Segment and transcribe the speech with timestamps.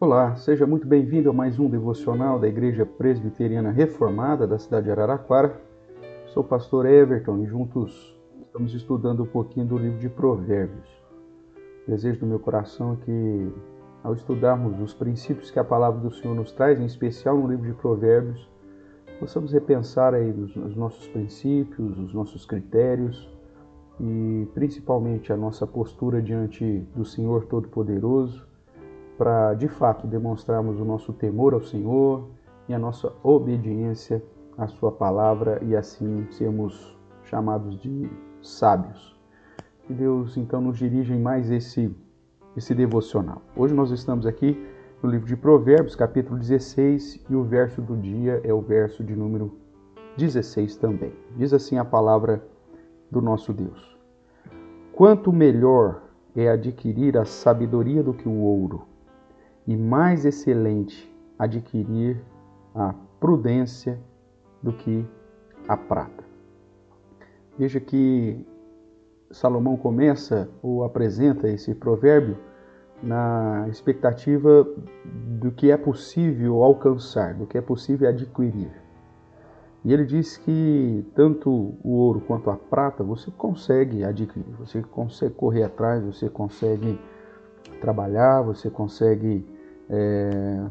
[0.00, 4.92] Olá, seja muito bem-vindo a mais um devocional da Igreja Presbiteriana Reformada da cidade de
[4.92, 5.60] Araraquara.
[6.26, 10.88] Sou o pastor Everton e juntos estamos estudando um pouquinho do livro de Provérbios.
[11.84, 13.52] O desejo do meu coração é que,
[14.04, 17.66] ao estudarmos os princípios que a palavra do Senhor nos traz, em especial no livro
[17.66, 18.48] de Provérbios,
[19.18, 23.28] possamos repensar aí os, os nossos princípios, os nossos critérios
[23.98, 28.47] e principalmente a nossa postura diante do Senhor Todo-Poderoso
[29.18, 32.30] para de fato demonstrarmos o nosso temor ao Senhor
[32.68, 34.22] e a nossa obediência
[34.56, 38.08] à Sua palavra e assim sermos chamados de
[38.40, 39.18] sábios.
[39.82, 41.92] Que Deus então nos dirija em mais esse,
[42.56, 43.42] esse devocional.
[43.56, 44.56] Hoje nós estamos aqui
[45.02, 49.16] no livro de Provérbios, capítulo 16, e o verso do dia é o verso de
[49.16, 49.58] número
[50.16, 51.12] 16 também.
[51.36, 52.42] Diz assim a palavra
[53.10, 53.98] do nosso Deus:
[54.92, 56.02] Quanto melhor
[56.36, 58.87] é adquirir a sabedoria do que o ouro
[59.68, 62.18] e mais excelente adquirir
[62.74, 64.00] a prudência
[64.62, 65.06] do que
[65.68, 66.24] a prata.
[67.58, 68.46] Veja que
[69.30, 72.38] Salomão começa ou apresenta esse provérbio
[73.02, 74.66] na expectativa
[75.04, 78.72] do que é possível alcançar, do que é possível adquirir.
[79.84, 81.50] E ele diz que tanto
[81.84, 86.98] o ouro quanto a prata você consegue adquirir, você consegue correr atrás, você consegue
[87.80, 89.57] trabalhar, você consegue
[89.88, 90.66] é,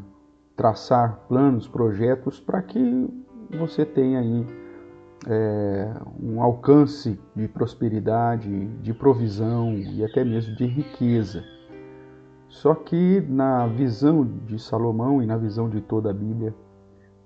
[0.56, 3.08] traçar planos, projetos para que
[3.50, 4.46] você tenha aí
[5.26, 11.42] é, um alcance de prosperidade, de provisão e até mesmo de riqueza.
[12.48, 16.54] Só que na visão de Salomão e na visão de toda a Bíblia,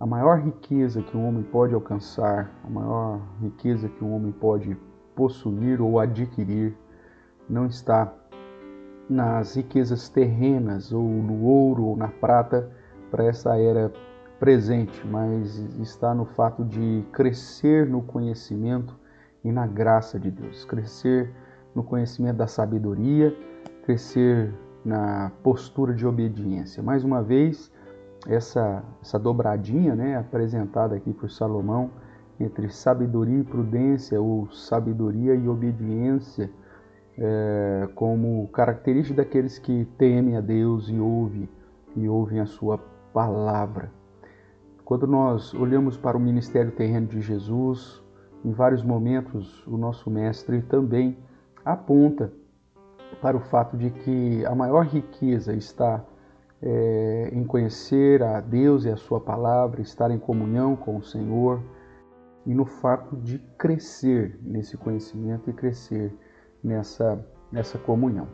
[0.00, 4.76] a maior riqueza que um homem pode alcançar, a maior riqueza que um homem pode
[5.14, 6.76] possuir ou adquirir,
[7.48, 8.12] não está
[9.12, 12.70] nas riquezas terrenas, ou no ouro ou na prata,
[13.10, 13.92] para essa era
[14.40, 18.98] presente, mas está no fato de crescer no conhecimento
[19.44, 21.30] e na graça de Deus, crescer
[21.74, 23.36] no conhecimento da sabedoria,
[23.84, 24.52] crescer
[24.84, 26.82] na postura de obediência.
[26.82, 27.70] Mais uma vez,
[28.26, 31.90] essa, essa dobradinha né, apresentada aqui por Salomão
[32.40, 36.50] entre sabedoria e prudência, ou sabedoria e obediência,
[37.24, 41.48] é, como característica daqueles que temem a Deus e ouvem,
[41.94, 42.78] e ouvem a sua
[43.14, 43.92] palavra.
[44.84, 48.02] Quando nós olhamos para o ministério terreno de Jesus,
[48.44, 51.16] em vários momentos o nosso mestre também
[51.64, 52.32] aponta
[53.20, 56.04] para o fato de que a maior riqueza está
[56.60, 61.62] é, em conhecer a Deus e a Sua palavra, estar em comunhão com o Senhor
[62.44, 66.12] e no fato de crescer nesse conhecimento e crescer
[66.62, 68.26] nessa, nessa comunhão.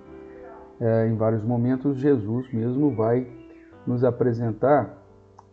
[0.81, 3.27] É, em vários momentos, Jesus mesmo vai
[3.87, 4.97] nos apresentar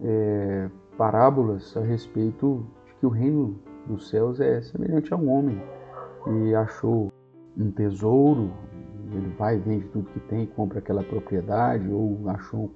[0.01, 5.61] é, parábolas a respeito de que o reino dos céus é semelhante a um homem
[6.27, 7.11] e achou
[7.57, 8.51] um tesouro,
[9.11, 12.71] ele vai, vende tudo que tem, compra aquela propriedade, ou achou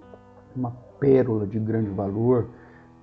[0.55, 2.49] uma pérola de grande valor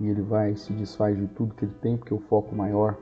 [0.00, 2.96] e ele vai se desfaz de tudo que ele tem, porque o foco maior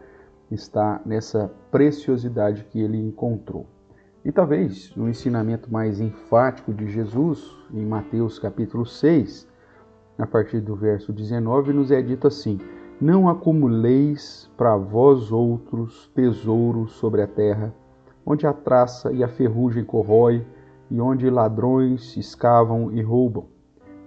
[0.51, 3.67] está nessa preciosidade que ele encontrou.
[4.25, 9.47] E talvez no ensinamento mais enfático de Jesus, em Mateus capítulo 6,
[10.17, 12.59] a partir do verso 19, nos é dito assim:
[12.99, 17.75] Não acumuleis para vós outros tesouros sobre a terra,
[18.25, 20.43] onde a traça e a ferrugem corrói,
[20.91, 23.45] e onde ladrões escavam e roubam.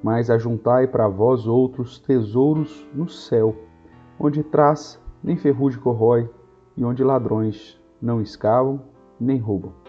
[0.02, 3.56] Mas ajuntai para vós outros tesouros no céu,
[4.20, 6.28] onde traça nem ferrugem corrói,
[6.76, 8.82] e onde ladrões não escavam
[9.20, 9.87] nem roubam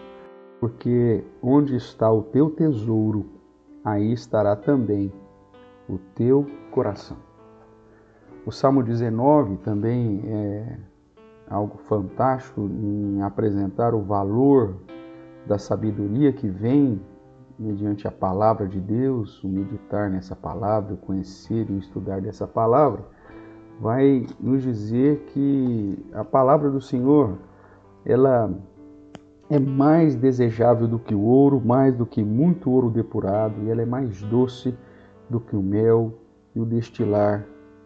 [0.59, 3.25] porque onde está o teu tesouro,
[3.83, 5.11] aí estará também
[5.87, 7.17] o teu coração.
[8.45, 10.77] O Salmo 19 também é
[11.49, 14.75] algo fantástico em apresentar o valor
[15.47, 17.01] da sabedoria que vem
[17.57, 23.03] mediante a palavra de Deus, o meditar nessa palavra, o conhecer e estudar dessa palavra,
[23.79, 27.37] vai nos dizer que a palavra do Senhor,
[28.05, 28.53] ela
[29.49, 33.81] é mais desejável do que o ouro, mais do que muito ouro depurado, e ela
[33.81, 34.75] é mais doce
[35.29, 36.13] do que o mel
[36.55, 37.45] e o destilar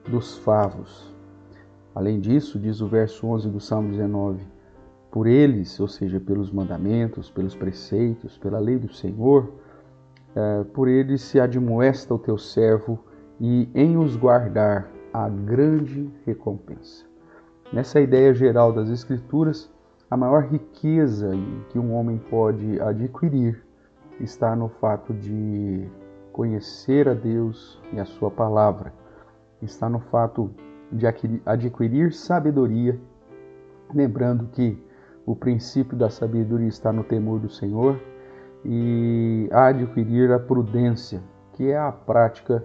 [0.10, 1.14] dos favos.
[1.96, 4.46] Além disso, diz o verso 11 do Salmo 19:
[5.10, 9.54] Por eles, ou seja, pelos mandamentos, pelos preceitos, pela lei do Senhor,
[10.36, 13.00] é, por eles se admoesta o teu servo,
[13.40, 17.06] e em os guardar a grande recompensa.
[17.72, 19.73] Nessa ideia geral das Escrituras,
[20.14, 21.32] a maior riqueza
[21.70, 23.66] que um homem pode adquirir
[24.20, 25.90] está no fato de
[26.32, 28.94] conhecer a Deus e a Sua palavra.
[29.60, 30.52] Está no fato
[30.92, 31.08] de
[31.48, 33.02] adquirir sabedoria,
[33.92, 34.80] lembrando que
[35.26, 38.00] o princípio da sabedoria está no temor do Senhor
[38.64, 41.24] e adquirir a prudência,
[41.54, 42.64] que é a prática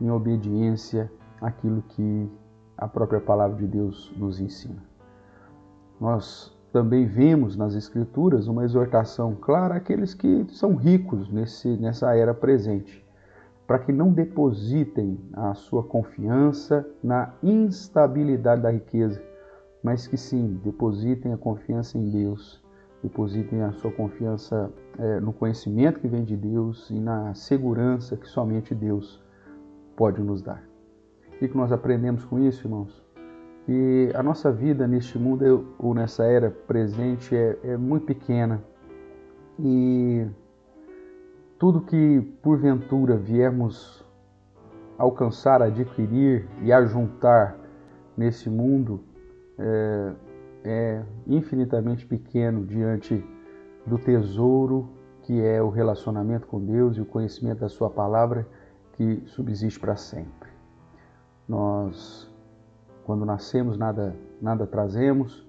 [0.00, 1.10] em obediência
[1.40, 2.30] àquilo que
[2.78, 4.80] a própria palavra de Deus nos ensina.
[6.00, 12.34] Nós também vemos nas Escrituras uma exortação clara àqueles que são ricos nesse, nessa era
[12.34, 13.06] presente,
[13.64, 19.22] para que não depositem a sua confiança na instabilidade da riqueza,
[19.84, 22.60] mas que sim depositem a confiança em Deus,
[23.04, 24.68] depositem a sua confiança
[24.98, 29.22] é, no conhecimento que vem de Deus e na segurança que somente Deus
[29.94, 30.64] pode nos dar.
[31.28, 33.03] O que nós aprendemos com isso, irmãos?
[33.66, 38.62] E a nossa vida neste mundo ou nessa era presente é, é muito pequena.
[39.58, 40.26] E
[41.58, 44.04] tudo que porventura viemos
[44.98, 47.56] alcançar, adquirir e ajuntar
[48.16, 49.00] nesse mundo
[49.58, 50.12] é,
[50.64, 53.24] é infinitamente pequeno diante
[53.86, 54.88] do tesouro
[55.24, 58.46] que é o relacionamento com Deus e o conhecimento da Sua palavra
[58.92, 60.50] que subsiste para sempre.
[61.48, 62.30] Nós
[63.04, 65.46] quando nascemos, nada, nada trazemos.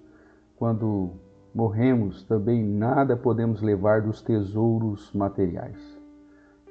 [0.57, 1.11] Quando
[1.53, 5.77] morremos, também nada podemos levar dos tesouros materiais.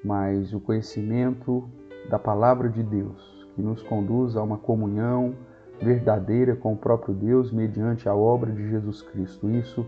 [0.05, 1.69] Mas o conhecimento
[2.09, 5.35] da palavra de Deus, que nos conduz a uma comunhão
[5.81, 9.51] verdadeira com o próprio Deus mediante a obra de Jesus Cristo.
[9.51, 9.87] Isso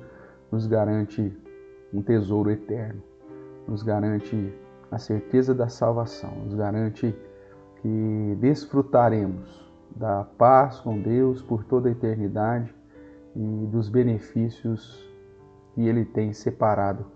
[0.51, 1.37] nos garante
[1.93, 3.03] um tesouro eterno,
[3.69, 4.53] nos garante
[4.91, 7.15] a certeza da salvação, nos garante
[7.83, 9.66] que desfrutaremos
[9.97, 12.73] da paz com Deus por toda a eternidade
[13.35, 15.03] e dos benefícios
[15.75, 17.07] que Ele tem separado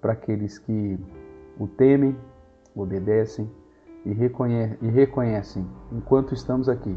[0.00, 0.98] para aqueles que
[1.58, 2.16] o temem,
[2.74, 3.50] obedecem
[4.06, 6.96] e, reconhe e reconhecem, enquanto estamos aqui,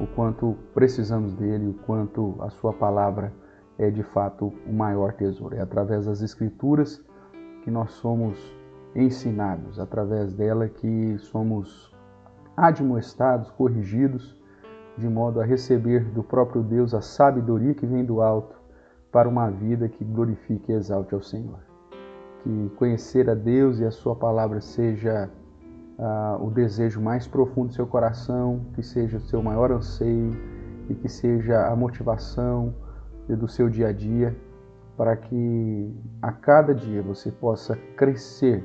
[0.00, 3.32] o quanto precisamos dele, o quanto a Sua palavra
[3.78, 5.54] é de fato o maior tesouro.
[5.54, 7.04] É através das Escrituras
[7.62, 8.36] que nós somos
[8.96, 11.92] ensinados, através dela que somos
[12.56, 14.36] admoestados, corrigidos
[14.96, 18.56] de modo a receber do próprio Deus a sabedoria que vem do alto
[19.10, 21.60] para uma vida que glorifique e exalte ao Senhor.
[22.42, 25.30] Que conhecer a Deus e a Sua palavra seja
[25.98, 30.32] ah, o desejo mais profundo do seu coração, que seja o seu maior anseio
[30.88, 32.74] e que seja a motivação
[33.28, 34.36] do seu dia a dia,
[34.96, 38.62] para que a cada dia você possa crescer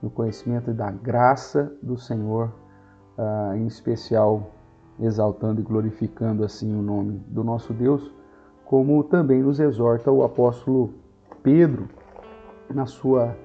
[0.00, 2.52] no conhecimento da graça do Senhor,
[3.16, 4.54] ah, em especial
[5.00, 8.12] exaltando e glorificando assim o nome do nosso Deus,
[8.64, 10.92] como também nos exorta o apóstolo
[11.42, 11.88] Pedro
[12.68, 13.36] na sua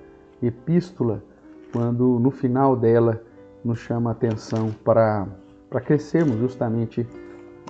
[0.42, 1.24] epístola,
[1.72, 3.22] quando no final dela
[3.64, 5.28] nos chama a atenção para,
[5.70, 7.08] para crescermos justamente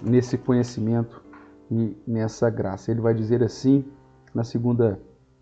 [0.01, 1.21] nesse conhecimento
[1.69, 2.91] e nessa graça.
[2.91, 3.85] Ele vai dizer assim
[4.33, 4.99] na segunda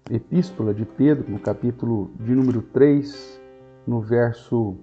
[0.09, 3.41] epístola de Pedro, no capítulo de número 3,
[3.87, 4.75] no verso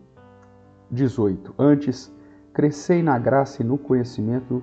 [0.90, 1.54] 18.
[1.58, 2.12] Antes,
[2.58, 4.60] crescei na graça e no conhecimento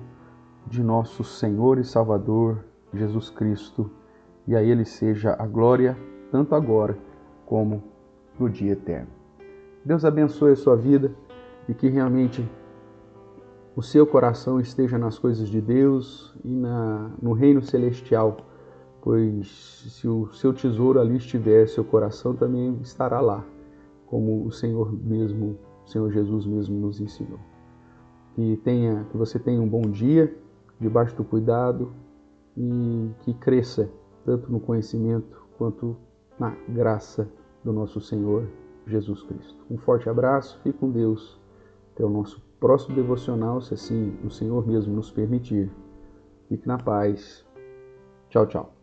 [0.66, 2.62] de nosso Senhor e Salvador
[2.92, 3.90] Jesus Cristo,
[4.46, 5.96] e a Ele seja a glória,
[6.30, 6.98] tanto agora
[7.46, 7.82] como
[8.38, 9.08] no dia eterno.
[9.82, 11.10] Deus abençoe a sua vida
[11.66, 12.46] e que realmente
[13.74, 18.36] o seu coração esteja nas coisas de Deus e na, no reino celestial,
[19.00, 19.48] pois
[19.90, 23.42] se o seu tesouro ali estiver, seu coração também estará lá,
[24.04, 27.40] como o Senhor mesmo, o Senhor Jesus mesmo nos ensinou
[28.36, 30.32] que tenha, que você tenha um bom dia
[30.78, 31.90] debaixo do cuidado
[32.54, 33.88] e que cresça
[34.26, 35.96] tanto no conhecimento quanto
[36.38, 37.26] na graça
[37.64, 38.46] do nosso Senhor
[38.86, 39.56] Jesus Cristo.
[39.70, 41.40] Um forte abraço, fique com Deus.
[41.94, 45.72] Até o nosso próximo devocional, se assim o Senhor mesmo nos permitir.
[46.46, 47.42] Fique na paz.
[48.28, 48.75] Tchau, tchau.